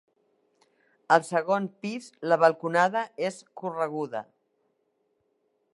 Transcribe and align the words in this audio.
Al 1.15 1.25
segon 1.27 1.67
pis 1.85 2.07
la 2.31 2.39
balconada 2.45 3.05
és 3.29 3.39
correguda. 3.65 4.25